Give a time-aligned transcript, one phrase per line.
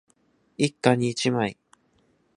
[0.57, 1.59] 一家に一枚